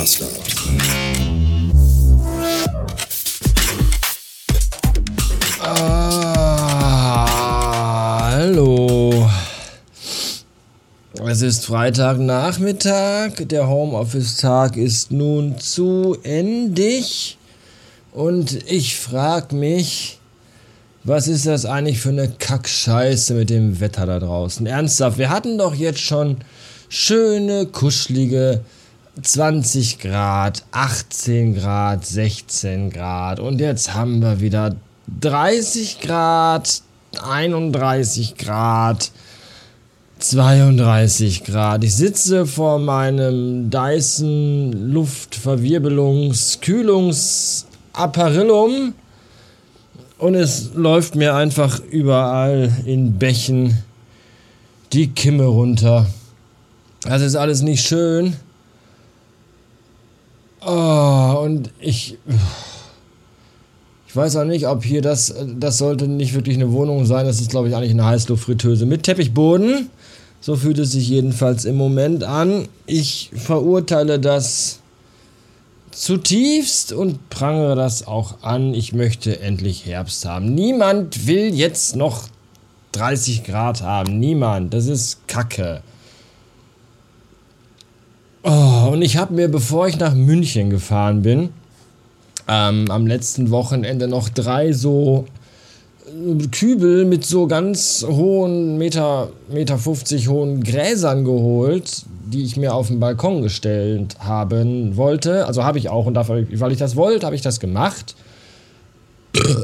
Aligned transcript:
Bastard. 0.00 0.30
Ah, 5.62 7.26
hallo. 8.30 9.28
Es 11.28 11.42
ist 11.42 11.66
Freitagnachmittag, 11.66 13.46
der 13.46 13.68
Homeoffice-Tag 13.68 14.78
ist 14.78 15.10
nun 15.10 15.58
zu 15.58 16.16
endig 16.22 17.36
und 18.12 18.70
ich 18.72 18.96
frag 18.96 19.52
mich, 19.52 20.18
was 21.04 21.28
ist 21.28 21.44
das 21.44 21.66
eigentlich 21.66 22.00
für 22.00 22.08
eine 22.08 22.30
Kackscheiße 22.30 23.34
mit 23.34 23.50
dem 23.50 23.80
Wetter 23.80 24.06
da 24.06 24.18
draußen? 24.18 24.64
Ernsthaft, 24.64 25.18
wir 25.18 25.28
hatten 25.28 25.58
doch 25.58 25.74
jetzt 25.74 26.00
schon 26.00 26.38
schöne, 26.88 27.66
kuschelige 27.66 28.64
20 29.22 29.98
Grad, 29.98 30.64
18 30.72 31.54
Grad, 31.54 32.06
16 32.06 32.90
Grad 32.90 33.40
und 33.40 33.60
jetzt 33.60 33.94
haben 33.94 34.20
wir 34.20 34.40
wieder 34.40 34.74
30 35.20 36.00
Grad, 36.00 36.82
31 37.20 38.36
Grad, 38.36 39.10
32 40.20 41.44
Grad. 41.44 41.82
Ich 41.82 41.94
sitze 41.94 42.44
vor 42.46 42.78
meinem 42.78 43.70
Dyson 43.70 44.92
Luftverwirbelungs 44.92 46.58
Kühlungsapparillum 46.60 48.92
und 50.18 50.34
es 50.34 50.74
läuft 50.74 51.14
mir 51.16 51.34
einfach 51.34 51.80
überall 51.80 52.70
in 52.84 53.18
Bächen 53.18 53.82
die 54.92 55.08
Kimme 55.08 55.46
runter. 55.46 56.06
Das 57.02 57.22
ist 57.22 57.36
alles 57.36 57.62
nicht 57.62 57.86
schön. 57.86 58.36
Oh, 60.72 61.40
und 61.42 61.70
ich. 61.80 62.16
Ich 64.06 64.14
weiß 64.16 64.36
auch 64.36 64.44
nicht, 64.44 64.68
ob 64.68 64.84
hier 64.84 65.02
das. 65.02 65.34
Das 65.58 65.78
sollte 65.78 66.06
nicht 66.06 66.32
wirklich 66.34 66.56
eine 66.56 66.70
Wohnung 66.70 67.06
sein. 67.06 67.26
Das 67.26 67.40
ist, 67.40 67.50
glaube 67.50 67.68
ich, 67.68 67.74
eigentlich 67.74 67.90
eine 67.90 68.06
Heißluftfritteuse 68.06 68.86
mit 68.86 69.02
Teppichboden. 69.02 69.90
So 70.40 70.54
fühlt 70.54 70.78
es 70.78 70.92
sich 70.92 71.08
jedenfalls 71.08 71.64
im 71.64 71.76
Moment 71.76 72.22
an. 72.22 72.68
Ich 72.86 73.30
verurteile 73.34 74.20
das 74.20 74.78
zutiefst 75.90 76.92
und 76.92 77.30
prangere 77.30 77.74
das 77.74 78.06
auch 78.06 78.42
an. 78.42 78.72
Ich 78.72 78.92
möchte 78.92 79.40
endlich 79.40 79.86
Herbst 79.86 80.24
haben. 80.24 80.54
Niemand 80.54 81.26
will 81.26 81.52
jetzt 81.52 81.96
noch 81.96 82.28
30 82.92 83.42
Grad 83.42 83.82
haben. 83.82 84.20
Niemand. 84.20 84.72
Das 84.72 84.86
ist 84.86 85.26
Kacke. 85.26 85.82
Und 88.90 89.02
ich 89.02 89.16
habe 89.16 89.34
mir, 89.34 89.46
bevor 89.46 89.86
ich 89.86 90.00
nach 90.00 90.14
München 90.16 90.68
gefahren 90.68 91.22
bin, 91.22 91.50
ähm, 92.48 92.90
am 92.90 93.06
letzten 93.06 93.50
Wochenende 93.50 94.08
noch 94.08 94.28
drei 94.28 94.72
so 94.72 95.26
äh, 96.08 96.48
Kübel 96.48 97.04
mit 97.04 97.24
so 97.24 97.46
ganz 97.46 98.04
hohen 98.04 98.78
Meter, 98.78 99.28
Meter 99.48 99.78
50 99.78 100.26
hohen 100.26 100.64
Gräsern 100.64 101.24
geholt, 101.24 102.04
die 102.26 102.42
ich 102.42 102.56
mir 102.56 102.74
auf 102.74 102.88
den 102.88 102.98
Balkon 102.98 103.42
gestellt 103.42 104.16
haben 104.18 104.96
wollte. 104.96 105.46
Also 105.46 105.62
habe 105.62 105.78
ich 105.78 105.88
auch 105.88 106.06
und 106.06 106.14
dafür, 106.14 106.44
weil 106.54 106.72
ich 106.72 106.78
das 106.78 106.96
wollte, 106.96 107.26
habe 107.26 107.36
ich 107.36 107.42
das 107.42 107.60
gemacht. 107.60 108.16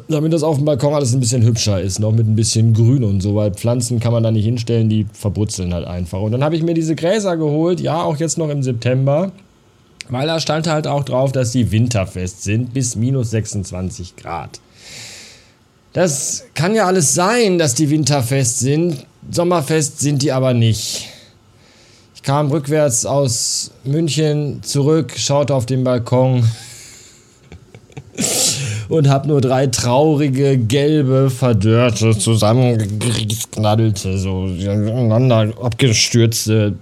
Damit 0.09 0.33
das 0.33 0.43
auf 0.43 0.57
dem 0.57 0.65
Balkon 0.65 0.95
alles 0.95 1.13
ein 1.13 1.21
bisschen 1.21 1.43
hübscher 1.43 1.81
ist, 1.81 1.99
noch 1.99 2.13
mit 2.13 2.27
ein 2.27 2.37
bisschen 2.37 2.75
Grün 2.75 3.05
und 3.05 3.21
so, 3.21 3.35
weil 3.35 3.53
Pflanzen 3.53 4.01
kann 4.01 4.13
man 4.13 4.23
da 4.23 4.31
nicht 4.31 4.45
hinstellen, 4.45 4.89
die 4.89 5.07
verbrutzeln 5.13 5.73
halt 5.75 5.87
einfach. 5.87 6.21
Und 6.21 6.33
dann 6.33 6.45
habe 6.45 6.57
ich 6.57 6.63
mir 6.63 6.75
diese 6.75 6.95
Gräser 6.95 7.37
geholt, 7.37 7.81
ja, 7.81 8.03
auch 8.03 8.17
jetzt 8.17 8.39
noch 8.39 8.49
im 8.49 8.63
September, 8.63 9.33
weil 10.09 10.27
da 10.27 10.41
stand 10.41 10.67
halt 10.67 10.87
auch 10.87 11.05
drauf, 11.05 11.33
dass 11.33 11.53
die 11.53 11.71
winterfest 11.71 12.43
sind 12.43 12.73
bis 12.73 12.97
minus 12.97 13.31
26 13.31 14.17
Grad. 14.17 14.61
Das 15.93 16.45
kann 16.55 16.75
ja 16.75 16.87
alles 16.87 17.15
sein, 17.15 17.59
dass 17.59 17.75
die 17.75 17.89
winterfest 17.89 18.59
sind, 18.59 19.07
sommerfest 19.31 19.99
sind 20.01 20.23
die 20.23 20.31
aber 20.31 20.53
nicht. 20.53 21.09
Ich 22.15 22.23
kam 22.23 22.51
rückwärts 22.51 23.07
aus 23.07 23.71
München 23.85 24.63
zurück, 24.63 25.15
schaute 25.17 25.55
auf 25.55 25.65
den 25.65 25.85
Balkon 25.85 26.45
und 28.89 29.09
habe 29.09 29.29
nur 29.29 29.41
drei 29.41 29.67
traurige, 29.67 30.59
gelbe, 30.59 31.31
verdörrte, 31.31 32.17
zusammengeknaddelte, 32.17 34.19
so 34.19 34.45
aneinander 34.45 35.53
abgestürzte 35.61 36.75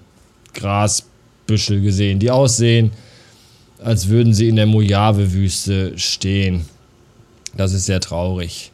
Grasbüschel 0.55 1.81
gesehen, 1.81 2.19
die 2.19 2.31
aussehen, 2.31 2.91
als 3.83 4.09
würden 4.09 4.35
sie 4.35 4.49
in 4.49 4.57
der 4.57 4.67
Mojave-Wüste 4.67 5.99
stehen. 5.99 6.67
Das 7.57 7.73
ist 7.73 7.87
sehr 7.87 8.01
traurig. 8.01 8.73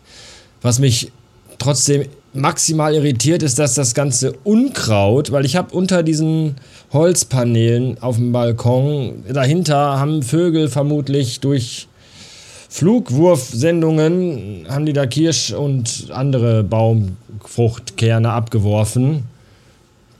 Was 0.62 0.78
mich 0.78 1.12
trotzdem 1.58 2.04
maximal 2.32 2.94
irritiert, 2.94 3.42
ist, 3.42 3.58
dass 3.58 3.74
das 3.74 3.94
ganze 3.94 4.32
Unkraut, 4.44 5.32
weil 5.32 5.44
ich 5.44 5.56
habe 5.56 5.74
unter 5.74 6.02
diesen 6.02 6.56
Holzpaneelen 6.92 8.00
auf 8.00 8.16
dem 8.16 8.32
Balkon, 8.32 9.24
dahinter 9.32 9.98
haben 9.98 10.22
Vögel 10.22 10.68
vermutlich 10.68 11.40
durch 11.40 11.88
Flugwurfsendungen 12.70 14.64
haben 14.68 14.86
die 14.86 14.92
da 14.92 15.06
Kirsch 15.06 15.52
und 15.52 16.06
andere 16.10 16.62
Baumfruchtkerne 16.62 18.30
abgeworfen. 18.30 19.24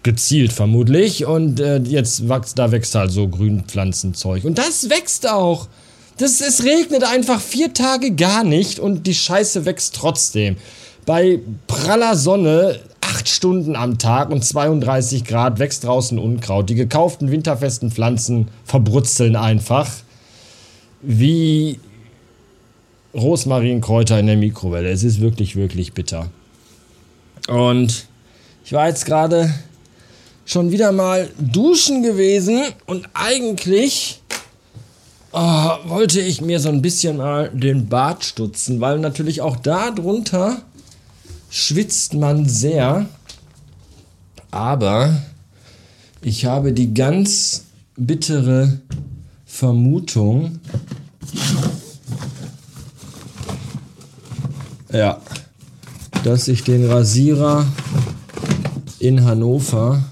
Gezielt 0.03 0.53
vermutlich. 0.53 1.25
Und 1.27 1.61
äh, 1.61 1.79
jetzt 1.79 2.29
wächst, 2.29 2.59
da 2.59 2.73
wächst 2.73 2.97
halt 2.97 3.13
so 3.13 3.29
Grünpflanzenzeug. 3.29 4.45
Und 4.45 4.59
das 4.59 4.91
wächst 4.91 5.29
auch. 5.29 5.69
Das, 6.19 6.41
es 6.41 6.65
regnet 6.65 7.05
einfach 7.05 7.41
vier 7.41 7.73
Tage 7.73 8.11
gar 8.17 8.43
nicht 8.43 8.81
und 8.81 9.07
die 9.07 9.15
Scheiße 9.15 9.65
wächst 9.65 9.95
trotzdem. 9.95 10.57
Bei 11.07 11.39
praller 11.69 12.17
Sonne, 12.17 12.81
acht 13.01 13.29
Stunden 13.29 13.77
am 13.77 13.97
Tag 13.99 14.31
und 14.31 14.45
32 14.45 15.25
Grad 15.25 15.61
wächst 15.61 15.85
draußen 15.85 16.19
Unkraut. 16.19 16.69
Die 16.69 16.75
gekauften 16.75 17.31
winterfesten 17.31 17.93
Pflanzen 17.93 18.49
verbrutzeln 18.65 19.37
einfach. 19.37 19.89
Wie 21.01 21.79
Rosmarinkräuter 23.15 24.19
in 24.19 24.27
der 24.27 24.37
Mikrowelle. 24.37 24.91
Es 24.91 25.03
ist 25.03 25.21
wirklich, 25.21 25.57
wirklich 25.57 25.93
bitter. 25.93 26.31
Und 27.49 28.07
ich 28.65 28.73
war 28.73 28.89
jetzt 28.89 29.07
gerade 29.07 29.53
schon 30.45 30.71
wieder 30.71 30.93
mal 30.93 31.29
duschen 31.39 32.03
gewesen 32.03 32.63
und 32.87 33.09
eigentlich 33.15 34.21
oh, 35.33 35.39
wollte 35.87 36.21
ich 36.21 36.41
mir 36.41 36.61
so 36.61 36.69
ein 36.69 36.83
bisschen 36.83 37.17
mal 37.17 37.51
den 37.51 37.89
Bart 37.89 38.25
stutzen, 38.25 38.81
weil 38.81 38.99
natürlich 38.99 39.41
auch 39.41 39.57
da 39.57 39.91
drunter 39.91 40.63
schwitzt 41.51 42.15
man 42.15 42.49
sehr. 42.49 43.07
Aber 44.51 45.23
ich 46.23 46.45
habe 46.45 46.73
die 46.73 46.93
ganz 46.95 47.65
bittere 47.97 48.81
Vermutung, 49.47 50.61
Ja. 54.93 55.21
Dass 56.25 56.49
ich 56.49 56.65
den 56.65 56.91
Rasierer 56.91 57.65
in 58.99 59.25
Hannover 59.25 60.03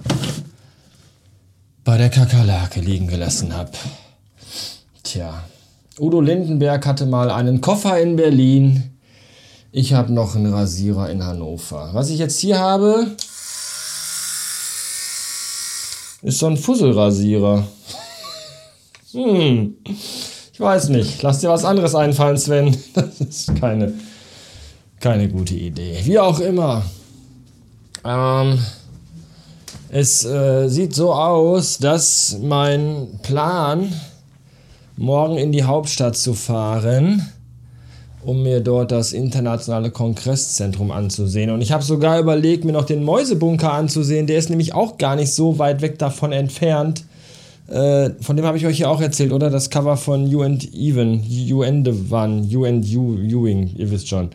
bei 1.84 1.98
der 1.98 2.10
Kakerlake 2.10 2.80
liegen 2.80 3.08
gelassen 3.08 3.54
habe. 3.54 3.72
Tja. 5.02 5.42
Udo 5.98 6.20
Lindenberg 6.20 6.86
hatte 6.86 7.06
mal 7.06 7.30
einen 7.30 7.60
Koffer 7.60 8.00
in 8.00 8.16
Berlin. 8.16 8.94
Ich 9.72 9.92
habe 9.92 10.12
noch 10.12 10.36
einen 10.36 10.52
Rasierer 10.52 11.10
in 11.10 11.24
Hannover. 11.24 11.90
Was 11.92 12.10
ich 12.10 12.18
jetzt 12.18 12.38
hier 12.38 12.58
habe, 12.58 13.16
ist 16.22 16.38
so 16.38 16.46
ein 16.46 16.56
Fusselrasierer. 16.56 17.66
Hm. 19.12 19.76
Ich 20.52 20.60
weiß 20.60 20.88
nicht. 20.90 21.22
Lass 21.22 21.40
dir 21.40 21.48
was 21.48 21.64
anderes 21.64 21.94
einfallen, 21.94 22.38
Sven. 22.38 22.76
Das 22.94 23.20
ist 23.20 23.60
keine 23.60 23.92
keine 25.00 25.28
gute 25.28 25.54
Idee. 25.54 25.98
Wie 26.04 26.18
auch 26.18 26.40
immer. 26.40 26.82
Ähm, 28.04 28.58
es 29.90 30.24
äh, 30.24 30.68
sieht 30.68 30.94
so 30.94 31.12
aus, 31.12 31.78
dass 31.78 32.38
mein 32.42 33.08
Plan, 33.22 33.92
morgen 34.96 35.38
in 35.38 35.52
die 35.52 35.64
Hauptstadt 35.64 36.16
zu 36.16 36.34
fahren, 36.34 37.26
um 38.22 38.42
mir 38.42 38.60
dort 38.60 38.90
das 38.90 39.12
internationale 39.12 39.90
Kongresszentrum 39.90 40.90
anzusehen. 40.90 41.50
Und 41.50 41.62
ich 41.62 41.72
habe 41.72 41.84
sogar 41.84 42.18
überlegt, 42.18 42.64
mir 42.64 42.72
noch 42.72 42.84
den 42.84 43.04
Mäusebunker 43.04 43.72
anzusehen. 43.72 44.26
Der 44.26 44.38
ist 44.38 44.50
nämlich 44.50 44.74
auch 44.74 44.98
gar 44.98 45.16
nicht 45.16 45.32
so 45.32 45.58
weit 45.58 45.80
weg 45.80 45.98
davon 45.98 46.32
entfernt. 46.32 47.04
Äh, 47.68 48.10
von 48.20 48.36
dem 48.36 48.44
habe 48.44 48.58
ich 48.58 48.66
euch 48.66 48.80
ja 48.80 48.88
auch 48.88 49.00
erzählt, 49.00 49.32
oder? 49.32 49.50
Das 49.50 49.70
Cover 49.70 49.96
von 49.96 50.26
You 50.26 50.42
and 50.42 50.74
Even, 50.74 51.22
You 51.28 51.62
and 51.62 51.86
the 51.86 51.94
One, 52.12 52.42
You 52.48 52.64
and 52.64 52.84
You, 52.84 53.18
Ewing, 53.18 53.74
ihr 53.76 53.90
wisst 53.90 54.08
schon. 54.08 54.30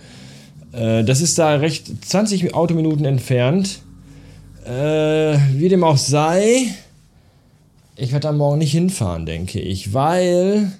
Äh, 0.73 1.03
das 1.03 1.21
ist 1.21 1.39
da 1.39 1.55
recht 1.55 2.05
20 2.05 2.53
Autominuten 2.53 3.05
entfernt. 3.05 3.79
Äh, 4.65 5.37
wie 5.53 5.69
dem 5.69 5.83
auch 5.83 5.97
sei, 5.97 6.67
ich 7.95 8.11
werde 8.11 8.27
da 8.27 8.31
morgen 8.31 8.59
nicht 8.59 8.71
hinfahren, 8.71 9.25
denke 9.25 9.59
ich, 9.59 9.93
weil 9.93 10.71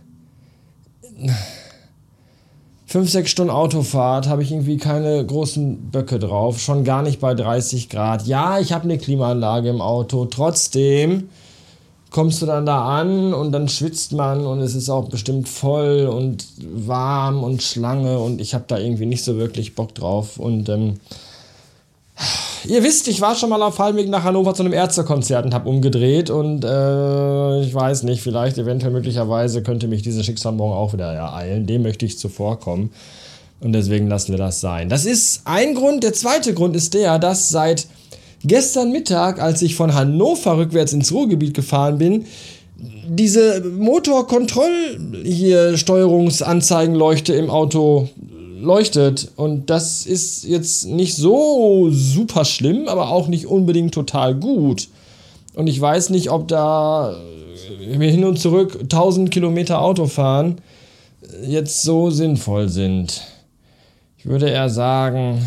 fünf, 2.86 3.10
sechs 3.10 3.30
Stunden 3.30 3.52
Autofahrt 3.52 4.28
habe 4.28 4.42
ich 4.42 4.52
irgendwie 4.52 4.78
keine 4.78 5.26
großen 5.26 5.92
Böcke 5.92 6.18
drauf, 6.18 6.60
schon 6.60 6.84
gar 6.84 7.02
nicht 7.02 7.20
bei 7.20 7.34
30 7.34 7.90
Grad. 7.90 8.26
Ja, 8.26 8.60
ich 8.60 8.72
habe 8.72 8.86
eine 8.86 8.98
Klimaanlage 8.98 9.70
im 9.70 9.82
Auto, 9.82 10.26
trotzdem 10.26 11.30
kommst 12.14 12.44
du 12.44 12.46
dann 12.46 12.66
da 12.66 12.86
an 13.00 13.34
und 13.34 13.52
dann 13.52 13.68
schwitzt 13.68 14.14
man 14.14 14.46
und 14.46 14.62
es 14.62 14.76
ist 14.76 14.90
auch 14.90 15.10
bestimmt 15.10 15.50
voll 15.50 16.06
und 16.06 16.46
warm 16.62 17.44
und 17.44 17.64
Schlange 17.64 18.20
und 18.20 18.40
ich 18.40 18.54
habe 18.54 18.66
da 18.68 18.78
irgendwie 18.78 19.08
nicht 19.08 19.24
so 19.24 19.38
wirklich 19.38 19.74
Bock 19.74 19.96
drauf 19.96 20.38
und 20.38 20.70
ähm, 20.70 21.00
ihr 22.66 22.84
wisst, 22.84 23.08
ich 23.08 23.20
war 23.20 23.34
schon 23.34 23.50
mal 23.50 23.64
auf 23.64 23.80
Halbweg 23.80 24.10
nach 24.10 24.24
Hannover 24.24 24.54
zu 24.54 24.62
einem 24.62 24.74
Ärztekonzert 24.74 25.44
und 25.44 25.56
habe 25.56 25.68
umgedreht 25.68 26.30
und 26.30 26.64
äh, 26.64 27.62
ich 27.62 27.74
weiß 27.74 28.04
nicht, 28.04 28.22
vielleicht 28.22 28.60
eventuell 28.60 28.94
möglicherweise 28.94 29.64
könnte 29.64 29.88
mich 29.88 30.04
diese 30.04 30.24
Schicksal 30.24 30.52
morgen 30.52 30.74
auch 30.76 30.94
wieder 30.94 31.12
ereilen, 31.12 31.66
dem 31.66 31.82
möchte 31.82 32.06
ich 32.06 32.20
zuvorkommen 32.20 32.92
und 33.60 33.74
deswegen 33.74 34.08
lassen 34.08 34.34
wir 34.34 34.38
das 34.38 34.62
sein. 34.62 34.88
Das 34.88 35.06
ist 35.06 35.42
ein 35.46 35.74
Grund, 35.74 36.04
der 36.04 36.14
zweite 36.14 36.54
Grund 36.54 36.76
ist 36.76 36.94
der, 36.94 37.18
dass 37.18 37.50
seit 37.50 37.88
gestern 38.44 38.92
Mittag, 38.92 39.42
als 39.42 39.62
ich 39.62 39.76
von 39.76 39.94
Hannover 39.94 40.58
rückwärts 40.58 40.94
ins 40.94 41.12
Ruhrgebiet 41.12 41.54
gefahren 41.54 41.98
bin, 41.98 42.26
diese 43.08 43.62
Motorkontroll 43.62 45.00
hier 45.24 45.78
Steuerungsanzeigenleuchte 45.78 47.34
im 47.34 47.50
Auto 47.50 48.10
leuchtet 48.60 49.32
und 49.36 49.70
das 49.70 50.06
ist 50.06 50.46
jetzt 50.46 50.86
nicht 50.86 51.16
so 51.16 51.90
super 51.92 52.46
schlimm, 52.46 52.88
aber 52.88 53.10
auch 53.10 53.28
nicht 53.28 53.48
unbedingt 53.48 53.94
total 53.94 54.36
gut. 54.36 54.88
Und 55.54 55.68
ich 55.68 55.80
weiß 55.80 56.10
nicht, 56.10 56.32
ob 56.32 56.48
da 56.48 57.16
wir 57.80 58.10
hin 58.10 58.24
und 58.24 58.40
zurück 58.40 58.80
1000 58.82 59.32
Kilometer 59.32 59.82
Auto 59.82 60.08
fahren 60.08 60.58
jetzt 61.46 61.84
so 61.84 62.10
sinnvoll 62.10 62.70
sind. 62.70 63.24
Ich 64.18 64.26
würde 64.26 64.50
eher 64.50 64.70
sagen, 64.70 65.46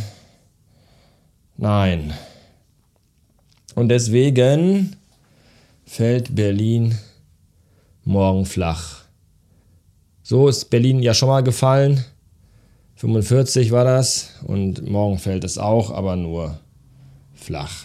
nein. 1.56 2.12
Und 3.76 3.90
deswegen 3.90 4.96
fällt 5.84 6.34
Berlin 6.34 6.96
morgen 8.04 8.46
flach. 8.46 9.02
So 10.22 10.48
ist 10.48 10.70
Berlin 10.70 11.02
ja 11.02 11.12
schon 11.12 11.28
mal 11.28 11.42
gefallen. 11.42 12.02
45 12.94 13.70
war 13.72 13.84
das 13.84 14.30
und 14.46 14.88
morgen 14.88 15.18
fällt 15.18 15.44
es 15.44 15.58
auch, 15.58 15.90
aber 15.90 16.16
nur 16.16 16.58
flach. 17.34 17.84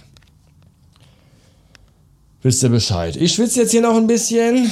Wisst 2.41 2.63
ihr 2.63 2.69
Bescheid? 2.69 3.17
Ich 3.17 3.33
schwitze 3.33 3.59
jetzt 3.59 3.71
hier 3.71 3.81
noch 3.81 3.97
ein 3.97 4.07
bisschen 4.07 4.71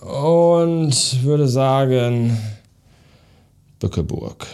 und 0.00 1.22
würde 1.22 1.46
sagen, 1.46 2.36
Bückeburg. 3.78 4.44